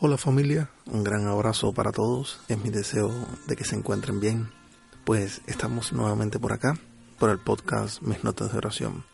Hola 0.00 0.16
familia, 0.16 0.70
un 0.86 1.02
gran 1.02 1.26
abrazo 1.26 1.72
para 1.72 1.90
todos. 1.90 2.38
Es 2.46 2.56
mi 2.62 2.70
deseo 2.70 3.10
de 3.48 3.56
que 3.56 3.64
se 3.64 3.74
encuentren 3.74 4.20
bien. 4.20 4.48
Pues 5.04 5.40
estamos 5.48 5.92
nuevamente 5.92 6.38
por 6.38 6.52
acá, 6.52 6.78
por 7.18 7.30
el 7.30 7.40
podcast 7.40 8.00
Mis 8.02 8.22
Notas 8.22 8.52
de 8.52 8.58
Oración. 8.58 9.04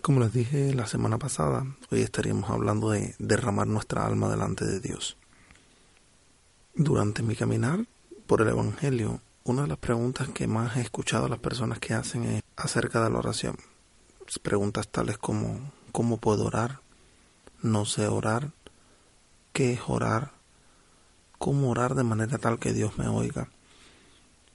Como 0.00 0.20
les 0.20 0.32
dije 0.32 0.72
la 0.72 0.86
semana 0.86 1.18
pasada, 1.18 1.66
hoy 1.90 2.00
estaríamos 2.00 2.48
hablando 2.48 2.88
de 2.88 3.14
derramar 3.18 3.66
nuestra 3.66 4.06
alma 4.06 4.30
delante 4.30 4.64
de 4.64 4.80
Dios. 4.80 5.18
Durante 6.74 7.22
mi 7.22 7.36
caminar 7.36 7.84
por 8.26 8.40
el 8.40 8.48
Evangelio, 8.48 9.20
una 9.44 9.60
de 9.60 9.68
las 9.68 9.78
preguntas 9.78 10.28
que 10.30 10.46
más 10.46 10.78
he 10.78 10.80
escuchado 10.80 11.26
a 11.26 11.28
las 11.28 11.40
personas 11.40 11.80
que 11.80 11.92
hacen 11.92 12.24
es 12.24 12.42
acerca 12.56 13.04
de 13.04 13.10
la 13.10 13.18
oración. 13.18 13.58
Preguntas 14.42 14.88
tales 14.88 15.18
como 15.18 15.70
¿cómo 15.92 16.16
puedo 16.16 16.46
orar? 16.46 16.80
No 17.60 17.84
sé 17.84 18.06
orar 18.06 18.52
qué 19.52 19.72
es 19.72 19.80
orar, 19.86 20.32
cómo 21.38 21.70
orar 21.70 21.94
de 21.94 22.04
manera 22.04 22.38
tal 22.38 22.58
que 22.58 22.72
Dios 22.72 22.98
me 22.98 23.08
oiga. 23.08 23.48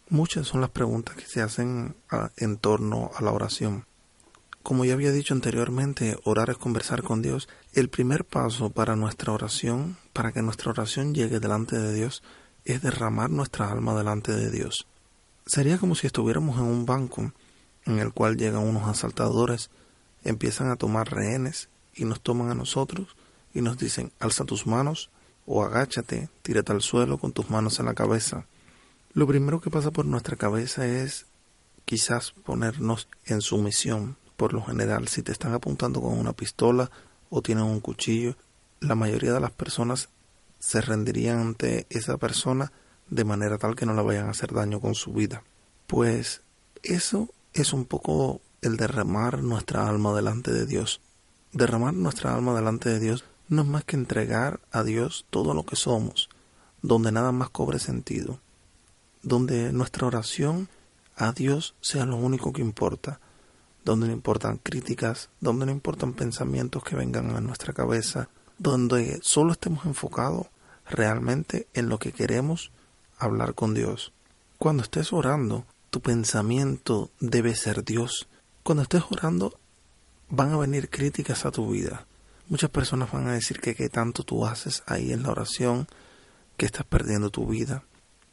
Muchas 0.09 0.47
son 0.47 0.61
las 0.61 0.69
preguntas 0.69 1.15
que 1.15 1.25
se 1.25 1.41
hacen 1.41 1.95
en 2.37 2.57
torno 2.57 3.11
a 3.15 3.23
la 3.23 3.31
oración. 3.31 3.85
Como 4.61 4.85
ya 4.85 4.93
había 4.93 5.11
dicho 5.11 5.33
anteriormente, 5.33 6.17
orar 6.23 6.49
es 6.49 6.57
conversar 6.57 7.03
con 7.03 7.21
Dios. 7.21 7.49
El 7.73 7.89
primer 7.89 8.23
paso 8.23 8.69
para 8.69 8.95
nuestra 8.95 9.33
oración, 9.33 9.97
para 10.13 10.31
que 10.31 10.41
nuestra 10.41 10.71
oración 10.71 11.13
llegue 11.13 11.39
delante 11.39 11.77
de 11.77 11.93
Dios, 11.93 12.23
es 12.63 12.81
derramar 12.81 13.29
nuestra 13.29 13.69
alma 13.69 13.93
delante 13.93 14.31
de 14.33 14.49
Dios. 14.49 14.87
Sería 15.45 15.77
como 15.77 15.95
si 15.95 16.07
estuviéramos 16.07 16.57
en 16.57 16.63
un 16.63 16.85
banco 16.85 17.33
en 17.85 17.99
el 17.99 18.13
cual 18.13 18.37
llegan 18.37 18.63
unos 18.63 18.87
asaltadores, 18.87 19.69
empiezan 20.23 20.69
a 20.69 20.77
tomar 20.77 21.11
rehenes 21.11 21.69
y 21.93 22.05
nos 22.05 22.21
toman 22.21 22.49
a 22.49 22.55
nosotros 22.55 23.17
y 23.53 23.61
nos 23.61 23.77
dicen, 23.77 24.11
alza 24.19 24.45
tus 24.45 24.65
manos 24.67 25.09
o 25.45 25.63
agáchate, 25.63 26.29
tírate 26.41 26.71
al 26.71 26.81
suelo 26.81 27.17
con 27.17 27.33
tus 27.33 27.49
manos 27.49 27.79
en 27.79 27.85
la 27.85 27.93
cabeza. 27.93 28.45
Lo 29.13 29.27
primero 29.27 29.61
que 29.61 29.69
pasa 29.69 29.91
por 29.91 30.05
nuestra 30.05 30.35
cabeza 30.35 30.87
es 30.87 31.27
quizás 31.85 32.31
ponernos 32.31 33.07
en 33.25 33.41
sumisión. 33.41 34.17
Por 34.37 34.53
lo 34.53 34.63
general, 34.63 35.07
si 35.07 35.21
te 35.21 35.31
están 35.31 35.53
apuntando 35.53 36.01
con 36.01 36.17
una 36.17 36.33
pistola 36.33 36.89
o 37.29 37.41
tienen 37.41 37.65
un 37.65 37.79
cuchillo, 37.79 38.35
la 38.79 38.95
mayoría 38.95 39.33
de 39.33 39.39
las 39.39 39.51
personas 39.51 40.09
se 40.59 40.81
rendirían 40.81 41.39
ante 41.39 41.85
esa 41.89 42.17
persona 42.17 42.71
de 43.09 43.25
manera 43.25 43.57
tal 43.57 43.75
que 43.75 43.85
no 43.85 43.93
le 43.93 44.01
vayan 44.01 44.27
a 44.27 44.31
hacer 44.31 44.53
daño 44.53 44.79
con 44.79 44.95
su 44.95 45.13
vida. 45.13 45.43
Pues 45.87 46.41
eso 46.81 47.29
es 47.53 47.73
un 47.73 47.85
poco 47.85 48.41
el 48.61 48.77
derramar 48.77 49.43
nuestra 49.43 49.87
alma 49.87 50.15
delante 50.15 50.51
de 50.51 50.65
Dios. 50.65 51.01
Derramar 51.51 51.93
nuestra 51.93 52.33
alma 52.33 52.55
delante 52.55 52.89
de 52.89 52.99
Dios 52.99 53.25
no 53.49 53.61
es 53.61 53.67
más 53.67 53.83
que 53.83 53.95
entregar 53.95 54.59
a 54.71 54.83
Dios 54.83 55.25
todo 55.29 55.53
lo 55.53 55.65
que 55.65 55.75
somos, 55.75 56.29
donde 56.81 57.11
nada 57.11 57.31
más 57.31 57.49
cobre 57.49 57.79
sentido, 57.79 58.39
donde 59.21 59.71
nuestra 59.73 60.07
oración 60.07 60.69
a 61.15 61.31
Dios 61.31 61.75
sea 61.81 62.05
lo 62.05 62.15
único 62.15 62.53
que 62.53 62.61
importa, 62.61 63.19
donde 63.85 64.07
no 64.07 64.13
importan 64.13 64.57
críticas, 64.57 65.29
donde 65.39 65.65
no 65.65 65.71
importan 65.71 66.13
pensamientos 66.13 66.83
que 66.83 66.95
vengan 66.95 67.35
a 67.35 67.41
nuestra 67.41 67.73
cabeza, 67.73 68.29
donde 68.57 69.19
solo 69.21 69.53
estemos 69.53 69.85
enfocados 69.85 70.47
realmente 70.89 71.67
en 71.73 71.89
lo 71.89 71.99
que 71.99 72.11
queremos 72.11 72.71
hablar 73.17 73.55
con 73.55 73.73
Dios. 73.73 74.13
Cuando 74.57 74.83
estés 74.83 75.13
orando, 75.13 75.65
tu 75.89 76.01
pensamiento 76.01 77.11
debe 77.19 77.55
ser 77.55 77.83
Dios. 77.83 78.27
Cuando 78.63 78.83
estés 78.83 79.03
orando, 79.09 79.59
van 80.29 80.51
a 80.51 80.57
venir 80.57 80.89
críticas 80.89 81.45
a 81.45 81.51
tu 81.51 81.69
vida, 81.69 82.07
Muchas 82.49 82.69
personas 82.69 83.11
van 83.11 83.27
a 83.27 83.33
decir 83.33 83.59
que 83.59 83.75
qué 83.75 83.89
tanto 83.89 84.23
tú 84.23 84.45
haces 84.45 84.83
ahí 84.85 85.13
en 85.13 85.23
la 85.23 85.31
oración, 85.31 85.87
que 86.57 86.65
estás 86.65 86.85
perdiendo 86.85 87.29
tu 87.29 87.47
vida. 87.47 87.83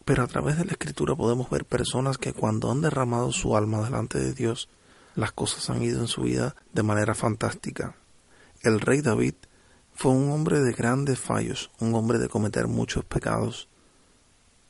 Pero 0.05 0.23
a 0.23 0.27
través 0.27 0.59
de 0.59 0.65
la 0.65 0.73
escritura 0.73 1.15
podemos 1.15 1.49
ver 1.51 1.65
personas 1.65 2.19
que 2.19 2.33
cuando 2.33 2.71
han 2.71 2.81
derramado 2.81 3.33
su 3.33 3.57
alma 3.57 3.83
delante 3.83 4.19
de 4.19 4.33
Dios, 4.33 4.69
las 5.15 5.33
cosas 5.33 5.71
han 5.71 5.83
ido 5.83 6.01
en 6.01 6.09
su 6.09 6.23
vida 6.23 6.57
de 6.73 6.83
manera 6.83 7.15
fantástica. 7.15 7.95
El 8.63 8.81
rey 8.81 9.01
David 9.01 9.35
fue 9.95 10.13
un 10.13 10.31
hombre 10.31 10.61
de 10.61 10.73
grandes 10.73 11.19
fallos, 11.19 11.71
un 11.79 11.95
hombre 11.95 12.19
de 12.19 12.29
cometer 12.29 12.67
muchos 12.67 13.05
pecados, 13.05 13.69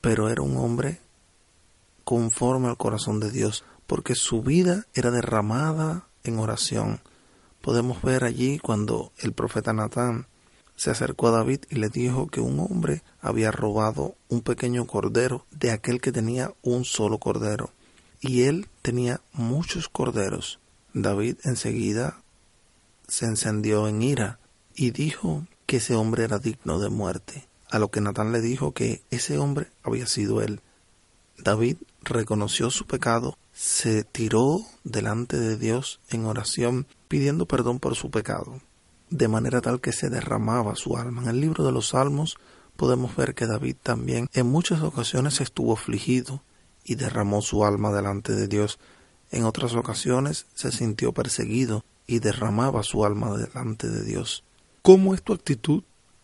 pero 0.01 0.29
era 0.29 0.43
un 0.43 0.57
hombre 0.57 1.01
conforme 2.05 2.69
al 2.69 2.77
corazón 2.77 3.21
de 3.21 3.31
Dios, 3.31 3.65
porque 3.87 4.15
su 4.15 4.43
vida 4.43 4.87
era 4.95 5.11
derramada 5.11 6.07
en 6.25 6.39
oración, 6.39 7.01
podemos 7.61 8.03
ver 8.03 8.25
allí 8.25 8.59
cuando 8.59 9.13
el 9.19 9.33
profeta 9.33 9.73
Natán 9.73 10.27
se 10.77 10.91
acercó 10.91 11.29
a 11.29 11.33
David 11.33 11.61
y 11.69 11.77
le 11.77 11.91
dijo 11.91 12.29
que 12.29 12.41
un 12.41 12.59
hombre 12.59 13.03
había 13.21 13.51
robado 13.51 14.15
un 14.29 14.41
pequeño 14.41 14.87
cordero 14.87 15.45
de 15.51 15.73
aquel 15.73 16.01
que 16.01 16.11
tenía 16.13 16.55
un 16.63 16.87
solo 16.87 17.19
cordero, 17.19 17.71
y 18.21 18.45
él 18.45 18.67
tenía 18.81 19.21
muchos 19.33 19.89
corderos. 19.89 20.59
David 20.95 21.37
enseguida 21.45 22.23
se 23.07 23.27
encendió 23.27 23.89
en 23.89 24.03
ira 24.03 24.39
y 24.75 24.91
dijo 24.91 25.47
que 25.67 25.77
ese 25.77 25.95
hombre 25.95 26.25
era 26.25 26.39
digno 26.39 26.79
de 26.79 26.89
muerte, 26.89 27.47
a 27.71 27.79
lo 27.79 27.91
que 27.91 28.01
Natán 28.01 28.33
le 28.33 28.41
dijo 28.41 28.73
que 28.73 29.03
ese 29.11 29.37
hombre 29.37 29.69
había 29.83 30.07
sido 30.07 30.41
él. 30.41 30.61
David 31.37 31.77
reconoció 32.03 32.71
su 32.71 32.87
pecado, 32.87 33.37
se 33.53 34.05
tiró 34.05 34.61
delante 34.85 35.39
de 35.39 35.59
Dios 35.59 36.01
en 36.09 36.25
oración 36.25 36.87
pidiendo 37.11 37.45
perdón 37.45 37.81
por 37.81 37.97
su 37.97 38.09
pecado, 38.09 38.61
de 39.11 39.27
manera 39.27 39.61
tal 39.61 39.81
que 39.81 39.91
se 39.91 40.11
derramaba 40.11 40.77
su 40.77 40.97
alma. 40.97 41.23
En 41.23 41.29
el 41.29 41.41
libro 41.41 41.65
de 41.65 41.73
los 41.73 41.89
Salmos 41.89 42.37
podemos 42.77 43.17
ver 43.17 43.35
que 43.35 43.49
David 43.49 43.75
también 43.83 44.29
en 44.33 44.47
muchas 44.47 44.81
ocasiones 44.83 45.41
estuvo 45.41 45.73
afligido 45.73 46.41
y 46.85 46.95
derramó 46.95 47.43
su 47.43 47.65
alma 47.65 47.91
delante 47.91 48.33
de 48.37 48.47
Dios. 48.47 48.79
En 49.33 49.43
otras 49.43 49.75
ocasiones 49.75 50.47
se 50.55 50.71
sintió 50.71 51.11
perseguido 51.11 51.85
y 52.07 52.21
derramaba 52.21 52.85
su 52.85 53.05
alma 53.05 53.37
delante 53.37 53.89
de 53.89 54.05
Dios. 54.05 54.45
¿Cómo 54.81 55.13
es 55.13 55.21
tu 55.21 55.33
actitud 55.33 55.83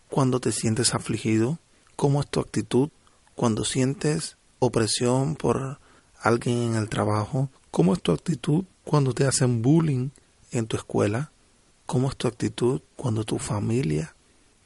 cuando 0.08 0.38
te 0.38 0.52
sientes 0.52 0.94
afligido? 0.94 1.58
¿Cómo 1.96 2.20
es 2.20 2.28
tu 2.28 2.38
actitud 2.38 2.90
cuando 3.34 3.64
sientes 3.64 4.36
opresión 4.60 5.34
por 5.34 5.80
alguien 6.20 6.58
en 6.58 6.74
el 6.76 6.88
trabajo? 6.88 7.50
¿Cómo 7.72 7.92
es 7.92 8.00
tu 8.00 8.12
actitud 8.12 8.66
cuando 8.84 9.14
te 9.14 9.26
hacen 9.26 9.62
bullying 9.62 10.10
en 10.58 10.66
tu 10.66 10.76
escuela? 10.76 11.30
¿Cómo 11.86 12.08
es 12.08 12.16
tu 12.16 12.28
actitud 12.28 12.80
cuando 12.96 13.24
tu 13.24 13.38
familia 13.38 14.14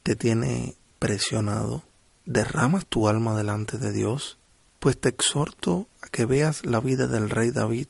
te 0.03 0.15
tiene 0.15 0.75
presionado? 0.99 1.83
¿Derramas 2.25 2.85
tu 2.85 3.07
alma 3.07 3.37
delante 3.37 3.77
de 3.77 3.91
Dios? 3.91 4.37
Pues 4.79 4.99
te 4.99 5.09
exhorto 5.09 5.87
a 6.01 6.07
que 6.07 6.25
veas 6.25 6.65
la 6.65 6.79
vida 6.79 7.07
del 7.07 7.29
rey 7.29 7.51
David, 7.51 7.87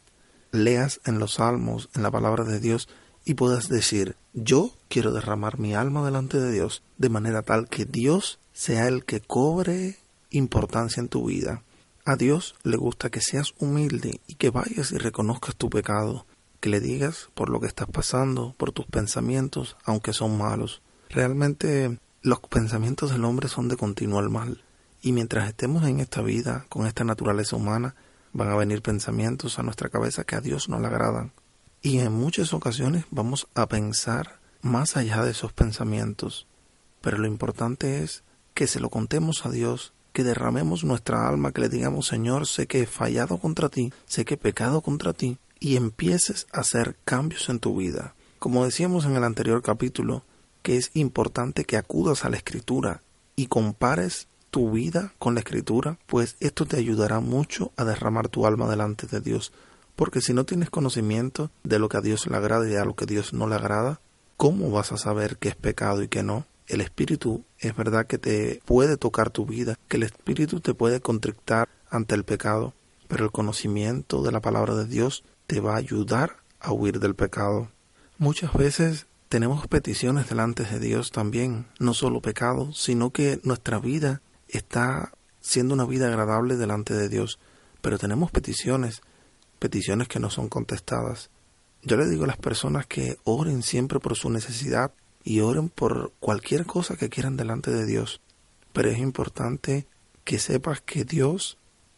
leas 0.52 1.00
en 1.06 1.20
los 1.20 1.36
salmos, 1.36 1.90
en 1.96 2.04
la 2.04 2.12
palabra 2.12 2.44
de 2.44 2.60
Dios, 2.60 2.90
y 3.24 3.36
puedas 3.36 3.70
decir, 3.70 4.16
yo 4.34 4.72
quiero 4.90 5.12
derramar 5.12 5.60
mi 5.60 5.74
alma 5.74 6.04
delante 6.04 6.40
de 6.40 6.52
Dios, 6.52 6.84
de 6.98 7.10
manera 7.10 7.44
tal 7.44 7.70
que 7.70 7.86
Dios 7.86 8.40
sea 8.54 8.88
el 8.88 9.06
que 9.06 9.22
cobre 9.22 9.98
importancia 10.30 11.02
en 11.02 11.08
tu 11.08 11.26
vida. 11.26 11.64
A 12.04 12.16
Dios 12.16 12.56
le 12.64 12.78
gusta 12.78 13.10
que 13.10 13.22
seas 13.22 13.54
humilde 13.60 14.22
y 14.28 14.36
que 14.36 14.50
vayas 14.50 14.92
y 14.92 14.98
reconozcas 14.98 15.56
tu 15.56 15.70
pecado, 15.70 16.26
que 16.62 16.70
le 16.70 16.80
digas 16.80 17.30
por 17.34 17.50
lo 17.50 17.60
que 17.60 17.68
estás 17.68 17.88
pasando, 17.88 18.56
por 18.58 18.72
tus 18.72 18.86
pensamientos, 18.86 19.76
aunque 19.84 20.14
son 20.14 20.38
malos. 20.38 20.82
Realmente 21.10 22.00
los 22.22 22.40
pensamientos 22.40 23.12
del 23.12 23.26
hombre 23.26 23.50
son 23.50 23.68
de 23.68 23.76
continuo 23.76 24.22
mal. 24.30 24.64
Y 25.02 25.12
mientras 25.12 25.50
estemos 25.50 25.84
en 25.86 26.00
esta 26.00 26.22
vida, 26.22 26.66
con 26.70 26.86
esta 26.86 27.04
naturaleza 27.04 27.56
humana, 27.56 27.96
van 28.32 28.50
a 28.50 28.56
venir 28.56 28.84
pensamientos 28.84 29.58
a 29.58 29.64
nuestra 29.64 29.90
cabeza 29.90 30.24
que 30.24 30.36
a 30.36 30.42
Dios 30.42 30.70
no 30.70 30.80
le 30.80 30.88
agradan. 30.88 31.34
Y 31.82 31.98
en 31.98 32.14
muchas 32.14 32.54
ocasiones 32.54 33.06
vamos 33.10 33.48
a 33.56 33.68
pensar 33.68 34.40
más 34.62 34.96
allá 34.96 35.24
de 35.24 35.32
esos 35.32 35.52
pensamientos. 35.54 36.46
Pero 37.02 37.18
lo 37.18 37.26
importante 37.28 38.04
es 38.04 38.24
que 38.54 38.68
se 38.68 38.80
lo 38.80 38.92
contemos 38.92 39.48
a 39.48 39.50
Dios, 39.50 39.94
que 40.14 40.24
derramemos 40.24 40.84
nuestra 40.84 41.28
alma, 41.28 41.52
que 41.52 41.62
le 41.62 41.70
digamos, 41.70 42.06
Señor, 42.06 42.46
sé 42.46 42.68
que 42.68 42.82
he 42.82 42.86
fallado 42.86 43.40
contra 43.40 43.70
ti, 43.70 43.92
sé 44.06 44.26
que 44.26 44.36
he 44.36 44.38
pecado 44.38 44.82
contra 44.82 45.14
ti, 45.14 45.40
y 45.62 45.78
empieces 45.78 46.48
a 46.52 46.62
hacer 46.62 46.98
cambios 47.06 47.48
en 47.48 47.60
tu 47.60 47.78
vida. 47.78 48.16
Como 48.40 48.66
decíamos 48.66 49.06
en 49.06 49.16
el 49.16 49.24
anterior 49.24 49.62
capítulo, 49.62 50.24
que 50.64 50.76
es 50.76 50.90
importante 50.96 51.64
que 51.64 51.78
acudas 51.78 52.26
a 52.26 52.30
la 52.30 52.38
escritura 52.38 53.02
y 53.36 53.46
compares 53.46 54.28
tu 54.50 54.72
vida 54.72 55.14
con 55.20 55.36
la 55.36 55.42
escritura, 55.42 56.00
pues 56.08 56.36
esto 56.40 56.66
te 56.66 56.78
ayudará 56.78 57.20
mucho 57.20 57.72
a 57.78 57.86
derramar 57.86 58.28
tu 58.28 58.46
alma 58.48 58.68
delante 58.70 59.06
de 59.06 59.22
Dios. 59.22 59.54
Porque 59.96 60.20
si 60.20 60.34
no 60.34 60.46
tienes 60.46 60.72
conocimiento 60.72 61.52
de 61.64 61.78
lo 61.78 61.90
que 61.90 61.98
a 61.98 62.02
Dios 62.02 62.26
le 62.26 62.36
agrada 62.36 62.68
y 62.68 62.76
a 62.76 62.84
lo 62.84 62.96
que 62.96 63.04
a 63.04 63.08
Dios 63.08 63.32
no 63.32 63.48
le 63.48 63.56
agrada, 63.56 64.02
¿cómo 64.38 64.72
vas 64.72 64.92
a 64.92 64.98
saber 64.98 65.38
qué 65.38 65.50
es 65.50 65.56
pecado 65.56 66.02
y 66.02 66.08
qué 66.08 66.24
no? 66.24 66.48
El 66.66 66.82
Espíritu 66.82 67.44
es 67.60 67.76
verdad 67.76 68.08
que 68.08 68.18
te 68.18 68.62
puede 68.66 68.98
tocar 68.98 69.30
tu 69.30 69.46
vida, 69.46 69.78
que 69.88 69.98
el 69.98 70.04
Espíritu 70.04 70.60
te 70.60 70.74
puede 70.74 71.02
contrictar 71.02 71.70
ante 71.92 72.16
el 72.16 72.24
pecado, 72.24 72.74
pero 73.08 73.26
el 73.26 73.32
conocimiento 73.32 74.24
de 74.24 74.32
la 74.32 74.40
palabra 74.40 74.74
de 74.74 74.86
Dios 74.86 75.24
te 75.52 75.60
va 75.60 75.74
a 75.74 75.80
ayudar 75.80 76.38
a 76.62 76.72
huir 76.72 77.02
del 77.02 77.14
pecado. 77.14 77.70
Muchas 78.18 78.54
veces 78.54 79.08
tenemos 79.28 79.68
peticiones 79.68 80.30
delante 80.30 80.64
de 80.64 80.80
Dios 80.80 81.12
también, 81.12 81.68
no 81.78 81.94
solo 81.94 82.22
pecados, 82.22 82.82
sino 82.82 83.10
que 83.10 83.42
nuestra 83.44 83.78
vida 83.78 84.22
está 84.48 85.12
siendo 85.42 85.74
una 85.74 85.84
vida 85.84 86.08
agradable 86.08 86.56
delante 86.56 86.94
de 86.94 87.10
Dios, 87.10 87.38
pero 87.82 87.98
tenemos 87.98 88.32
peticiones, 88.32 89.02
peticiones 89.60 90.08
que 90.08 90.22
no 90.22 90.30
son 90.30 90.48
contestadas. 90.48 91.32
Yo 91.84 91.98
le 91.98 92.08
digo 92.08 92.24
a 92.24 92.28
las 92.28 92.38
personas 92.38 92.88
que 92.88 93.18
oren 93.26 93.62
siempre 93.62 94.00
por 94.00 94.16
su 94.16 94.30
necesidad 94.30 94.94
y 95.22 95.42
oren 95.42 95.68
por 95.68 96.14
cualquier 96.22 96.66
cosa 96.66 96.96
que 96.96 97.10
quieran 97.10 97.36
delante 97.36 97.72
de 97.72 97.86
Dios, 97.86 98.22
pero 98.72 98.90
es 98.90 99.00
importante 99.00 99.86
que 100.24 100.40
sepas 100.40 100.80
que 100.80 101.04
Dios 101.04 101.58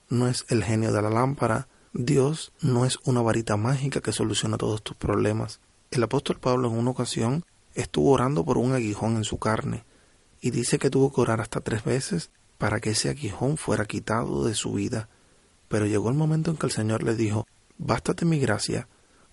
no 0.09 0.27
es 0.27 0.43
el 0.49 0.63
genio 0.63 0.91
de 0.91 1.03
la 1.03 1.11
lámpara, 1.11 1.67
Dios 1.95 2.53
no 2.59 2.85
es 2.85 2.97
una 3.03 3.21
varita 3.21 3.55
mágica 3.55 4.01
que 4.01 4.11
soluciona 4.11 4.57
todos 4.57 4.81
tus 4.81 4.97
problemas. 4.97 5.59
El 5.91 6.01
apóstol 6.01 6.39
Pablo 6.39 6.67
en 6.67 6.75
una 6.75 6.89
ocasión 6.89 7.45
estuvo 7.75 8.09
orando 8.09 8.43
por 8.43 8.57
un 8.57 8.73
aguijón 8.73 9.15
en 9.15 9.23
su 9.23 9.37
carne 9.37 9.83
y 10.41 10.49
dice 10.49 10.79
que 10.79 10.89
tuvo 10.89 11.13
que 11.13 11.21
orar 11.21 11.39
hasta 11.39 11.61
tres 11.61 11.83
veces 11.83 12.31
para 12.57 12.79
que 12.79 12.89
ese 12.89 13.09
aguijón 13.09 13.57
fuera 13.57 13.85
quitado 13.85 14.43
de 14.43 14.55
su 14.55 14.73
vida. 14.73 15.07
Pero 15.67 15.85
llegó 15.85 16.09
el 16.09 16.15
momento 16.15 16.49
en 16.49 16.57
que 16.57 16.65
el 16.65 16.71
Señor 16.71 17.03
le 17.03 17.15
dijo, 17.15 17.45
Bástate 17.77 18.25
mi 18.25 18.39
gracia, 18.39 18.87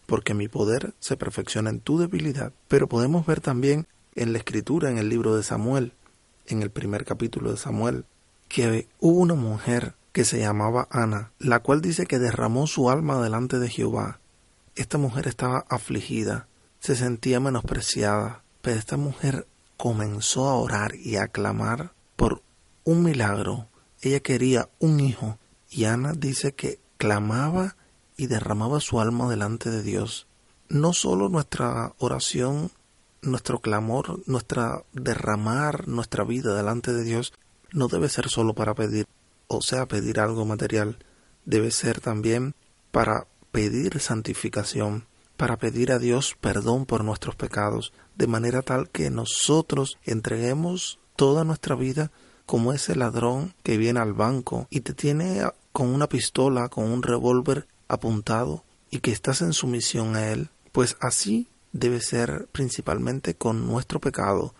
porque 0.05 0.35
mi 0.35 0.49
poder 0.49 0.93
se 0.99 1.17
perfecciona 1.17 1.71
en 1.71 1.81
tu 1.81 1.99
debilidad. 1.99 2.53
Pero 2.69 2.89
podemos 2.89 3.25
ver 3.25 3.41
también 3.41 3.87
en 4.17 4.35
la 4.35 4.39
escritura, 4.39 4.91
en 4.91 4.99
el 4.99 5.09
libro 5.09 5.35
de 5.35 5.43
Samuel, 5.43 5.95
en 6.47 6.61
el 6.61 6.71
primer 6.71 7.07
capítulo 7.07 7.53
de 7.53 7.57
Samuel, 7.57 8.05
que 8.49 8.87
hubo 8.99 9.19
una 9.19 9.35
mujer 9.35 9.95
que 10.12 10.25
se 10.25 10.41
llamaba 10.41 10.89
Ana, 10.91 11.33
la 11.39 11.61
cual 11.61 11.81
dice 11.81 12.07
que 12.07 12.19
derramó 12.19 12.67
su 12.67 12.91
alma 12.91 13.23
delante 13.23 13.59
de 13.59 13.69
Jehová. 13.69 14.21
Esta 14.75 14.99
mujer 14.99 15.29
estaba 15.29 15.65
afligida, 15.69 16.49
se 16.81 16.97
sentía 16.97 17.41
menospreciada, 17.41 18.43
pero 18.62 18.79
esta 18.79 18.97
mujer 18.97 19.47
comenzó 19.77 20.49
a 20.49 20.55
orar 20.55 20.95
y 20.97 21.17
a 21.17 21.29
clamar 21.29 21.93
por 22.17 22.43
un 22.85 23.03
milagro. 23.03 23.69
Ella 24.03 24.21
quería 24.21 24.69
un 24.79 25.01
hijo 25.01 25.39
y 25.71 25.85
Ana 25.85 26.12
dice 26.12 26.53
que 26.53 26.81
clamaba 26.97 27.77
y 28.17 28.27
derramaba 28.27 28.81
su 28.81 29.01
alma 29.01 29.29
delante 29.31 29.71
de 29.71 29.83
Dios. 29.83 30.27
No 30.69 30.93
solo 30.93 31.29
nuestra 31.29 31.95
oración, 31.99 32.71
nuestro 33.23 33.61
clamor, 33.61 34.23
nuestra 34.27 34.83
derramar 34.93 35.89
nuestra 35.89 36.25
vida 36.25 36.55
delante 36.55 36.93
de 36.93 37.05
Dios 37.05 37.33
no 37.73 37.89
debe 37.89 38.09
ser 38.09 38.29
solo 38.29 38.55
para 38.55 38.75
pedir 38.75 39.07
o 39.52 39.62
sea, 39.62 39.87
pedir 39.87 40.20
algo 40.20 40.44
material, 40.44 40.97
debe 41.44 41.73
ser 41.73 42.00
también 42.00 42.55
para 42.93 43.26
pedir 43.50 43.99
santificación, 43.99 45.06
para 45.37 45.56
pedir 45.56 45.91
a 45.91 45.99
Dios 45.99 46.37
perdón 46.41 46.87
por 46.87 47.02
nuestros 47.02 47.35
pecados, 47.35 47.93
de 48.14 48.29
manera 48.29 48.62
tal 48.62 48.88
que 48.91 49.11
nosotros 49.11 49.99
entreguemos 50.05 51.00
toda 51.17 51.43
nuestra 51.43 51.75
vida 51.75 52.12
como 52.47 52.73
ese 52.73 52.94
ladrón 52.94 53.52
que 53.64 53.76
viene 53.76 53.99
al 53.99 54.12
banco 54.12 54.69
y 54.70 54.82
te 54.82 54.94
tiene 54.94 55.43
con 55.73 55.88
una 55.88 56.08
pistola, 56.08 56.69
con 56.69 56.85
un 56.85 57.02
revólver 57.02 57.67
apuntado 57.88 58.62
y 58.88 59.00
que 59.00 59.11
estás 59.11 59.43
en 59.43 59.52
sumisión 59.52 60.14
a 60.14 60.31
él, 60.31 60.50
pues 60.70 60.97
así 61.00 61.49
debe 61.73 62.00
ser 62.00 62.47
principalmente 62.52 63.35
con 63.35 63.67
nuestro 63.67 64.00
pecado, 64.00 64.55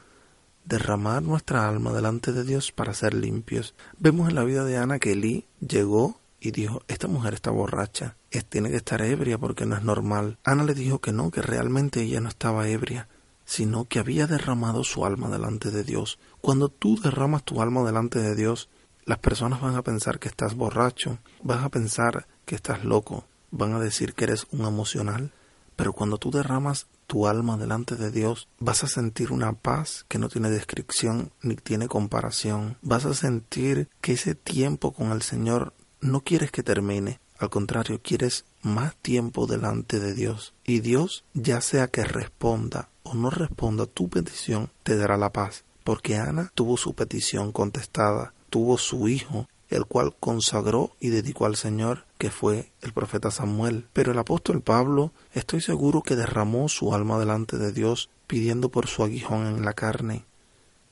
derramar 0.65 1.23
nuestra 1.23 1.69
alma 1.69 1.93
delante 1.93 2.33
de 2.33 2.45
Dios 2.45 2.73
para 2.73 2.95
ser 2.95 3.15
limpios. 3.15 3.75
Vemos 3.99 4.29
en 4.29 4.35
la 4.35 4.45
vida 4.45 4.65
de 4.65 4.77
Ana 4.77 4.99
que 4.99 5.13
Elí 5.13 5.47
llegó 5.61 6.21
y 6.41 6.53
dijo, 6.53 6.83
esta 6.89 7.07
mujer 7.07 7.35
está 7.35 7.51
borracha, 7.51 8.17
tiene 8.49 8.71
que 8.71 8.77
estar 8.77 9.03
ebria 9.03 9.39
porque 9.39 9.67
no 9.67 9.77
es 9.77 9.83
normal. 9.83 10.39
Ana 10.45 10.65
le 10.65 10.75
dijo 10.75 11.01
que 11.01 11.13
no, 11.13 11.31
que 11.31 11.43
realmente 11.43 12.03
ella 12.03 12.21
no 12.21 12.29
estaba 12.29 12.69
ebria, 12.69 13.09
sino 13.45 13.87
que 13.87 13.99
había 13.99 14.27
derramado 14.27 14.85
su 14.85 15.05
alma 15.05 15.29
delante 15.29 15.71
de 15.71 15.85
Dios. 15.85 16.19
Cuando 16.41 16.69
tú 16.69 17.01
derramas 17.01 17.43
tu 17.45 17.61
alma 17.61 17.83
delante 17.83 18.21
de 18.21 18.35
Dios, 18.35 18.69
las 19.05 19.19
personas 19.19 19.61
van 19.61 19.75
a 19.75 19.83
pensar 19.83 20.19
que 20.19 20.29
estás 20.29 20.55
borracho, 20.55 21.19
van 21.43 21.65
a 21.65 21.69
pensar 21.69 22.27
que 22.45 22.55
estás 22.55 22.85
loco, 22.85 23.25
van 23.51 23.75
a 23.75 23.81
decir 23.81 24.15
que 24.15 24.25
eres 24.25 24.47
un 24.53 24.65
emocional, 24.65 25.33
pero 25.77 25.93
cuando 25.93 26.19
tú 26.19 26.31
derramas 26.31 26.87
tu 27.11 27.27
alma 27.27 27.57
delante 27.57 27.97
de 27.97 28.13
Dios, 28.13 28.47
vas 28.61 28.85
a 28.85 28.87
sentir 28.87 29.33
una 29.33 29.53
paz 29.53 30.07
que 30.07 30.21
no 30.21 30.29
tiene 30.29 30.49
descripción 30.49 31.33
ni 31.43 31.57
tiene 31.57 31.89
comparación. 31.89 32.79
Vas 32.83 33.05
a 33.05 33.15
sentir 33.15 33.89
que 34.01 34.13
ese 34.13 34.37
tiempo 34.37 34.93
con 34.93 35.11
el 35.11 35.21
Señor 35.21 35.75
no 36.01 36.21
quieres 36.21 36.53
que 36.53 36.63
termine. 36.63 37.19
Al 37.37 37.51
contrario, 37.51 38.01
quieres 38.01 38.45
más 38.63 38.95
tiempo 38.95 39.49
delante 39.49 39.99
de 39.99 40.15
Dios. 40.15 40.55
Y 40.65 40.79
Dios, 40.79 41.25
ya 41.35 41.61
sea 41.61 41.89
que 41.89 42.05
responda 42.05 42.91
o 43.03 43.15
no 43.15 43.29
responda 43.31 43.87
tu 43.87 44.09
petición, 44.09 44.71
te 44.85 44.97
dará 44.97 45.17
la 45.17 45.33
paz. 45.33 45.65
Porque 45.83 46.15
Ana 46.15 46.53
tuvo 46.55 46.77
su 46.77 46.95
petición 46.95 47.51
contestada, 47.51 48.35
tuvo 48.51 48.79
su 48.79 49.09
hijo 49.09 49.49
el 49.71 49.87
cual 49.87 50.15
consagró 50.19 50.97
y 51.01 51.09
dedicó 51.09 51.47
al 51.47 51.57
Señor, 51.57 52.05
que 52.19 52.31
fue 52.31 52.73
el 52.83 52.93
profeta 52.93 53.31
Samuel. 53.31 53.87
Pero 53.93 54.13
el 54.13 54.19
apóstol 54.19 54.61
Pablo, 54.61 55.13
estoy 55.33 55.61
seguro 55.61 56.03
que 56.03 56.17
derramó 56.17 56.69
su 56.69 56.95
alma 56.95 57.19
delante 57.19 57.57
de 57.57 57.73
Dios, 57.73 58.11
pidiendo 58.27 58.69
por 58.69 58.89
su 58.89 59.05
aguijón 59.05 59.47
en 59.47 59.65
la 59.65 59.73
carne. 59.73 60.25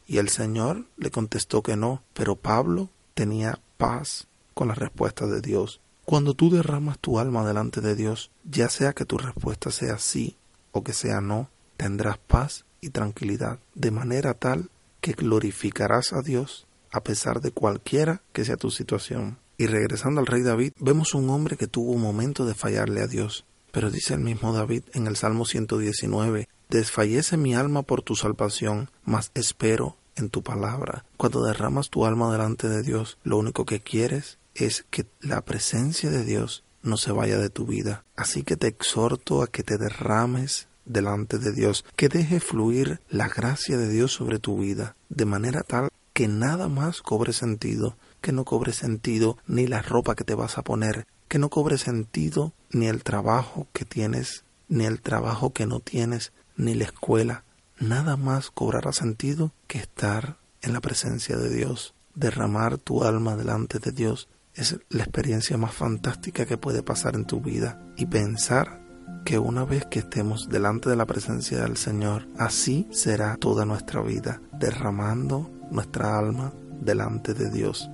Y 0.07 0.19
el 0.19 0.29
Señor 0.29 0.87
le 0.97 1.11
contestó 1.11 1.63
que 1.63 1.77
no, 1.77 2.03
pero 2.15 2.37
Pablo 2.37 2.89
tenía 3.15 3.61
paz 3.77 4.29
con 4.55 4.69
la 4.69 4.75
respuesta 4.75 5.27
de 5.27 5.41
Dios. 5.41 5.81
Cuando 6.05 6.35
tú 6.35 6.51
derramas 6.51 6.99
tu 6.99 7.19
alma 7.19 7.47
delante 7.47 7.81
de 7.81 7.95
Dios, 7.95 8.31
ya 8.45 8.71
sea 8.71 8.93
que 8.93 9.05
tu 9.05 9.19
respuesta 9.19 9.71
sea 9.71 9.99
sí 9.99 10.37
o 10.73 10.83
que 10.83 10.93
sea 10.93 11.21
no, 11.21 11.51
tendrás 11.77 12.17
paz 12.17 12.65
y 12.81 12.91
tranquilidad, 12.91 13.59
de 13.75 13.91
manera 13.91 14.35
tal 14.35 14.71
que 15.01 15.13
glorificarás 15.13 16.13
a 16.13 16.23
Dios 16.23 16.67
a 16.93 17.03
pesar 17.03 17.41
de 17.41 17.51
cualquiera 17.51 18.23
que 18.33 18.45
sea 18.45 18.57
tu 18.57 18.71
situación. 18.71 19.39
Y 19.57 19.67
regresando 19.67 20.21
al 20.21 20.27
rey 20.27 20.43
David, 20.43 20.73
vemos 20.79 21.15
un 21.15 21.31
hombre 21.31 21.57
que 21.57 21.67
tuvo 21.67 21.93
un 21.93 22.03
momento 22.03 22.47
de 22.47 22.55
fallarle 22.55 23.03
a 23.03 23.07
Dios. 23.07 23.45
Pero 23.73 23.91
dice 23.91 24.15
el 24.15 24.21
mismo 24.21 24.53
David 24.53 24.85
en 24.95 25.07
el 25.07 25.17
Salmo 25.17 25.45
119, 25.45 26.49
Desfallece 26.69 27.37
mi 27.39 27.55
alma 27.55 27.83
por 27.83 28.03
tu 28.03 28.15
salvación, 28.15 28.91
mas 29.05 29.31
espero 29.35 29.97
en 30.17 30.29
tu 30.29 30.43
palabra. 30.43 31.05
Cuando 31.17 31.43
derramas 31.43 31.89
tu 31.89 32.05
alma 32.05 32.31
delante 32.31 32.69
de 32.69 32.83
Dios, 32.83 33.19
lo 33.25 33.39
único 33.39 33.65
que 33.65 33.81
quieres 33.81 34.39
es 34.55 34.85
que 34.91 35.07
la 35.21 35.41
presencia 35.41 36.11
de 36.11 36.25
Dios 36.25 36.65
no 36.83 36.97
se 36.97 37.13
vaya 37.13 37.39
de 37.39 37.51
tu 37.51 37.67
vida. 37.67 38.05
Así 38.17 38.43
que 38.43 38.57
te 38.57 38.67
exhorto 38.67 39.43
a 39.43 39.47
que 39.47 39.63
te 39.63 39.79
derrames 39.79 40.69
delante 40.85 41.39
de 41.39 41.53
Dios, 41.53 41.85
que 41.97 42.09
deje 42.09 42.41
fluir 42.41 43.01
la 43.09 43.29
gracia 43.29 43.77
de 43.77 43.89
Dios 43.89 44.13
sobre 44.13 44.39
tu 44.39 44.59
vida, 44.59 44.97
de 45.09 45.25
manera 45.25 45.63
tal 45.63 45.89
que 46.19 46.27
nada 46.27 46.67
más 46.67 47.01
cobre 47.01 47.33
sentido, 47.33 47.97
que 48.21 48.33
no 48.33 48.45
cobre 48.45 48.73
sentido 48.73 49.39
ni 49.47 49.69
la 49.69 49.83
ropa 49.83 50.17
que 50.17 50.25
te 50.25 50.35
vas 50.35 50.59
a 50.59 50.65
poner, 50.65 51.07
que 51.29 51.39
no 51.39 51.49
cobre 51.49 51.79
sentido 51.79 52.55
ni 52.71 52.89
el 52.89 53.05
trabajo 53.05 53.69
que 53.73 53.85
tienes, 53.85 54.43
ni 54.67 54.85
el 54.85 55.01
trabajo 55.01 55.53
que 55.53 55.65
no 55.67 55.79
tienes, 55.79 56.33
ni 56.57 56.75
la 56.75 56.87
escuela. 56.87 57.45
Nada 57.79 58.17
más 58.17 58.51
cobrará 58.51 58.93
sentido 58.93 59.53
que 59.69 59.79
estar 59.79 60.39
en 60.61 60.73
la 60.73 60.81
presencia 60.81 61.37
de 61.37 61.55
Dios. 61.55 61.95
Derramar 62.17 62.79
tu 62.79 63.05
alma 63.05 63.37
delante 63.37 63.79
de 63.79 63.93
Dios 63.93 64.29
es 64.55 64.77
la 64.89 65.05
experiencia 65.05 65.57
más 65.57 65.73
fantástica 65.73 66.47
que 66.47 66.59
puede 66.59 66.83
pasar 66.83 67.15
en 67.15 67.27
tu 67.27 67.41
vida. 67.41 67.81
Y 67.97 68.07
pensar 68.07 68.81
que 69.29 69.39
una 69.39 69.67
vez 69.67 69.85
que 69.85 69.99
estemos 69.99 70.49
delante 70.49 70.89
de 70.89 70.97
la 70.97 71.05
presencia 71.05 71.61
del 71.61 71.77
Señor, 71.77 72.27
así 72.39 72.89
será 72.91 73.37
toda 73.37 73.67
nuestra 73.67 74.01
vida, 74.01 74.41
derramando 74.59 75.51
nuestra 75.71 76.19
alma 76.19 76.55
delante 76.81 77.35
de 77.35 77.51
Dios. 77.51 77.91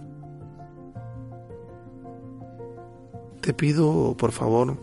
Te 3.41 3.53
pido, 3.53 4.17
por 4.17 4.31
favor, 4.31 4.79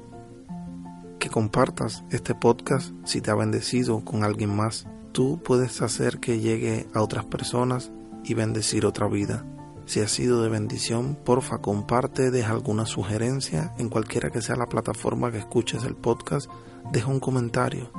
que 1.20 1.30
compartas 1.30 2.04
este 2.12 2.36
podcast 2.36 2.92
si 3.06 3.22
te 3.22 3.32
ha 3.32 3.36
bendecido 3.36 4.04
con 4.04 4.26
alguien 4.26 4.54
más. 4.54 4.88
Tú 5.14 5.42
puedes 5.42 5.82
hacer 5.82 6.20
que 6.20 6.42
llegue 6.42 6.86
a 6.94 7.02
otras 7.02 7.24
personas 7.24 7.94
y 8.26 8.34
bendecir 8.34 8.86
otra 8.86 9.08
vida. 9.08 9.46
Si 9.86 10.00
ha 10.00 10.08
sido 10.08 10.42
de 10.44 10.50
bendición, 10.50 11.16
porfa, 11.16 11.58
comparte, 11.60 12.32
deja 12.32 12.52
alguna 12.52 12.86
sugerencia 12.86 13.74
en 13.78 13.90
cualquiera 13.90 14.30
que 14.30 14.42
sea 14.42 14.56
la 14.56 14.68
plataforma 14.68 15.32
que 15.32 15.40
escuches 15.40 15.84
el 15.84 15.96
podcast, 15.96 16.50
deja 16.92 17.08
un 17.08 17.20
comentario. 17.20 17.92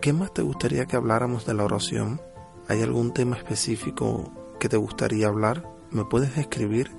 ¿Qué 0.00 0.12
más 0.12 0.32
te 0.32 0.42
gustaría 0.42 0.86
que 0.86 0.96
habláramos 0.96 1.46
de 1.46 1.54
la 1.54 1.64
oración? 1.64 2.20
¿Hay 2.68 2.82
algún 2.82 3.12
tema 3.12 3.36
específico 3.36 4.32
que 4.60 4.68
te 4.68 4.76
gustaría 4.76 5.28
hablar? 5.28 5.68
Me 5.90 6.04
puedes 6.04 6.36
escribir 6.38 6.90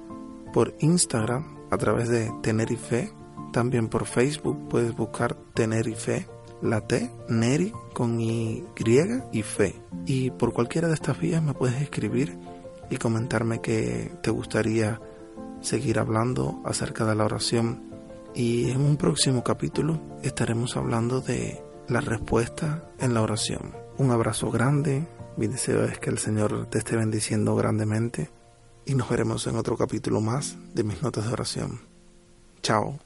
por 0.54 0.76
Instagram 0.80 1.58
a 1.72 1.78
través 1.78 2.10
de 2.10 2.32
Tenerife, 2.42 3.12
también 3.52 3.88
por 3.88 4.06
Facebook 4.06 4.68
puedes 4.70 4.96
buscar 4.96 5.36
Tenerife, 5.54 6.28
la 6.62 6.82
T, 6.82 7.12
Neri 7.30 7.74
con 7.94 8.20
Y 8.20 8.64
y 9.32 9.42
Fe. 9.44 9.76
Y 10.06 10.32
por 10.32 10.54
cualquiera 10.54 10.88
de 10.88 10.96
estas 10.96 11.20
vías 11.20 11.44
me 11.44 11.54
puedes 11.54 11.82
escribir 11.82 12.38
y 12.94 12.98
comentarme 12.98 13.62
que 13.62 14.12
te 14.22 14.30
gustaría 14.30 15.02
seguir 15.62 16.00
hablando 16.00 16.62
acerca 16.66 17.06
de 17.06 17.16
la 17.16 17.26
oración. 17.26 17.90
Y 18.36 18.70
en 18.72 18.82
un 18.82 18.98
próximo 18.98 19.44
capítulo 19.44 20.00
estaremos 20.24 20.78
hablando 20.78 21.22
de 21.22 21.62
la 21.88 22.02
respuesta 22.02 22.90
en 23.00 23.14
la 23.14 23.22
oración. 23.22 23.74
Un 23.98 24.12
abrazo 24.12 24.50
grande, 24.50 25.08
mi 25.38 25.48
deseo 25.48 25.84
es 25.84 26.00
que 26.00 26.10
el 26.10 26.18
Señor 26.18 26.68
te 26.68 26.80
esté 26.80 26.96
bendiciendo 26.96 27.56
grandemente 27.56 28.30
y 28.86 28.96
nos 28.96 29.10
veremos 29.10 29.46
en 29.48 29.56
otro 29.56 29.78
capítulo 29.78 30.22
más 30.22 30.58
de 30.74 30.84
mis 30.84 31.02
notas 31.02 31.28
de 31.28 31.34
oración. 31.34 31.82
Chao. 32.62 33.00